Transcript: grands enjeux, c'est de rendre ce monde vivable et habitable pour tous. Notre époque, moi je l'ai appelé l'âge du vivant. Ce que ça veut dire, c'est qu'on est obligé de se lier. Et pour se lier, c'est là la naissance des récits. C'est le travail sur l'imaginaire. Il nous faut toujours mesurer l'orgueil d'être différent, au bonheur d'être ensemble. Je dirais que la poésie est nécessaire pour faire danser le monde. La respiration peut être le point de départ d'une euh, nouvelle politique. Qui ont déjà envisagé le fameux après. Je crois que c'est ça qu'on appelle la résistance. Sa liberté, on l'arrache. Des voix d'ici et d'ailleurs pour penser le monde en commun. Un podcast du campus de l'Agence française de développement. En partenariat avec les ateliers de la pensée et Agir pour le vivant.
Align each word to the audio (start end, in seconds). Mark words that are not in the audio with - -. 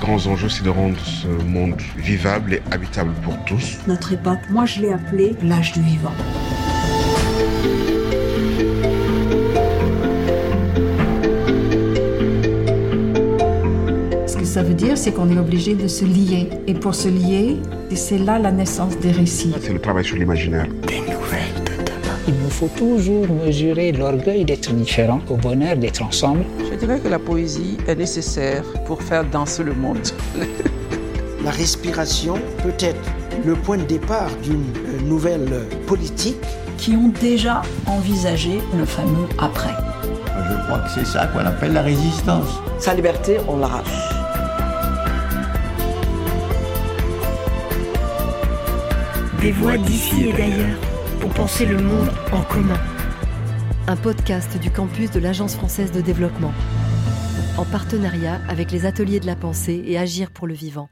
grands 0.00 0.26
enjeux, 0.26 0.48
c'est 0.48 0.64
de 0.64 0.70
rendre 0.70 0.98
ce 0.98 1.28
monde 1.44 1.74
vivable 1.96 2.54
et 2.54 2.62
habitable 2.70 3.12
pour 3.22 3.36
tous. 3.44 3.78
Notre 3.86 4.12
époque, 4.12 4.40
moi 4.50 4.66
je 4.66 4.80
l'ai 4.80 4.92
appelé 4.92 5.36
l'âge 5.42 5.72
du 5.72 5.80
vivant. 5.80 6.12
Ce 14.26 14.36
que 14.36 14.44
ça 14.44 14.62
veut 14.62 14.74
dire, 14.74 14.98
c'est 14.98 15.12
qu'on 15.12 15.30
est 15.30 15.38
obligé 15.38 15.74
de 15.74 15.86
se 15.86 16.04
lier. 16.04 16.50
Et 16.66 16.74
pour 16.74 16.94
se 16.94 17.08
lier, 17.08 17.58
c'est 17.94 18.18
là 18.18 18.38
la 18.38 18.52
naissance 18.52 18.98
des 18.98 19.12
récits. 19.12 19.54
C'est 19.60 19.72
le 19.72 19.80
travail 19.80 20.04
sur 20.04 20.16
l'imaginaire. 20.16 20.66
Il 20.88 21.12
nous 21.12 21.20
faut 22.60 22.68
toujours 22.76 23.26
mesurer 23.26 23.90
l'orgueil 23.90 24.44
d'être 24.44 24.70
différent, 24.74 25.22
au 25.30 25.36
bonheur 25.36 25.76
d'être 25.76 26.02
ensemble. 26.02 26.44
Je 26.70 26.76
dirais 26.76 27.00
que 27.00 27.08
la 27.08 27.18
poésie 27.18 27.78
est 27.88 27.94
nécessaire 27.94 28.62
pour 28.84 29.02
faire 29.02 29.24
danser 29.24 29.62
le 29.62 29.72
monde. 29.72 30.06
La 31.42 31.52
respiration 31.52 32.34
peut 32.62 32.74
être 32.80 33.00
le 33.46 33.54
point 33.54 33.78
de 33.78 33.84
départ 33.84 34.28
d'une 34.42 34.66
euh, 34.86 35.00
nouvelle 35.08 35.48
politique. 35.86 36.36
Qui 36.76 36.92
ont 36.92 37.12
déjà 37.20 37.60
envisagé 37.86 38.58
le 38.74 38.86
fameux 38.86 39.28
après. 39.38 39.74
Je 40.26 40.64
crois 40.64 40.78
que 40.78 40.90
c'est 40.94 41.04
ça 41.04 41.26
qu'on 41.26 41.40
appelle 41.40 41.74
la 41.74 41.82
résistance. 41.82 42.48
Sa 42.78 42.94
liberté, 42.94 43.36
on 43.48 43.58
l'arrache. 43.58 44.14
Des 49.42 49.52
voix 49.52 49.76
d'ici 49.76 50.28
et 50.28 50.32
d'ailleurs 50.32 50.78
pour 51.20 51.30
penser 51.34 51.66
le 51.66 51.76
monde 51.76 52.08
en 52.32 52.42
commun. 52.42 52.80
Un 53.86 53.96
podcast 53.96 54.58
du 54.58 54.70
campus 54.70 55.10
de 55.10 55.20
l'Agence 55.20 55.54
française 55.54 55.92
de 55.92 56.00
développement. 56.00 56.52
En 57.58 57.64
partenariat 57.64 58.40
avec 58.48 58.72
les 58.72 58.86
ateliers 58.86 59.20
de 59.20 59.26
la 59.26 59.36
pensée 59.36 59.82
et 59.86 59.98
Agir 59.98 60.30
pour 60.30 60.46
le 60.46 60.54
vivant. 60.54 60.88